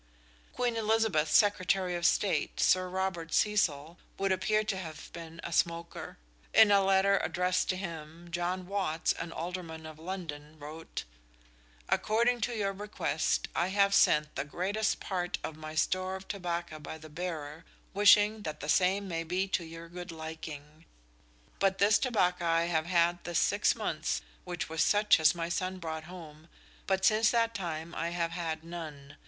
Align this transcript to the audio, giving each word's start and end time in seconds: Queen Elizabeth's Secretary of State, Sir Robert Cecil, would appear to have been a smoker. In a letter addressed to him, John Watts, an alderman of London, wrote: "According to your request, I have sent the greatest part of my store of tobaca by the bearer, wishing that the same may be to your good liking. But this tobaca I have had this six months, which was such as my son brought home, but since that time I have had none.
Queen 0.53 0.75
Elizabeth's 0.75 1.37
Secretary 1.37 1.93
of 1.93 2.07
State, 2.07 2.59
Sir 2.59 2.89
Robert 2.89 3.31
Cecil, 3.35 3.99
would 4.17 4.31
appear 4.31 4.63
to 4.63 4.75
have 4.75 5.13
been 5.13 5.39
a 5.43 5.53
smoker. 5.53 6.17
In 6.55 6.71
a 6.71 6.81
letter 6.81 7.19
addressed 7.19 7.69
to 7.69 7.75
him, 7.77 8.29
John 8.31 8.65
Watts, 8.65 9.13
an 9.13 9.31
alderman 9.31 9.85
of 9.85 9.99
London, 9.99 10.57
wrote: 10.57 11.03
"According 11.87 12.41
to 12.41 12.55
your 12.55 12.73
request, 12.73 13.47
I 13.55 13.67
have 13.67 13.93
sent 13.93 14.33
the 14.35 14.43
greatest 14.43 14.99
part 14.99 15.37
of 15.43 15.55
my 15.55 15.75
store 15.75 16.15
of 16.15 16.27
tobaca 16.27 16.79
by 16.79 16.97
the 16.97 17.07
bearer, 17.07 17.63
wishing 17.93 18.41
that 18.41 18.59
the 18.59 18.69
same 18.69 19.07
may 19.07 19.23
be 19.23 19.47
to 19.49 19.63
your 19.63 19.87
good 19.87 20.11
liking. 20.11 20.85
But 21.59 21.77
this 21.77 21.99
tobaca 21.99 22.43
I 22.43 22.63
have 22.63 22.87
had 22.87 23.23
this 23.23 23.37
six 23.37 23.75
months, 23.75 24.23
which 24.45 24.67
was 24.67 24.81
such 24.81 25.19
as 25.19 25.35
my 25.35 25.47
son 25.49 25.77
brought 25.77 26.05
home, 26.05 26.47
but 26.87 27.05
since 27.05 27.29
that 27.29 27.53
time 27.53 27.93
I 27.93 28.09
have 28.09 28.31
had 28.31 28.63
none. 28.63 29.17